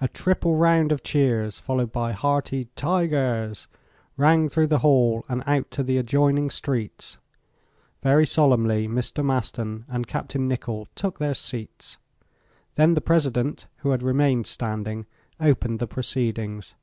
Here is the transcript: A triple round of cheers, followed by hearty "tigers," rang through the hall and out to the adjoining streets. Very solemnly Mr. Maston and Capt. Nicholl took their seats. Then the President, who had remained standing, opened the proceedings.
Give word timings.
A 0.00 0.08
triple 0.08 0.56
round 0.56 0.90
of 0.90 1.04
cheers, 1.04 1.60
followed 1.60 1.92
by 1.92 2.10
hearty 2.10 2.66
"tigers," 2.74 3.68
rang 4.16 4.48
through 4.48 4.66
the 4.66 4.80
hall 4.80 5.24
and 5.28 5.44
out 5.46 5.70
to 5.70 5.84
the 5.84 5.96
adjoining 5.96 6.50
streets. 6.50 7.18
Very 8.02 8.26
solemnly 8.26 8.88
Mr. 8.88 9.24
Maston 9.24 9.84
and 9.86 10.08
Capt. 10.08 10.34
Nicholl 10.36 10.88
took 10.96 11.20
their 11.20 11.34
seats. 11.34 11.98
Then 12.74 12.94
the 12.94 13.00
President, 13.00 13.68
who 13.76 13.90
had 13.92 14.02
remained 14.02 14.48
standing, 14.48 15.06
opened 15.40 15.78
the 15.78 15.86
proceedings. 15.86 16.74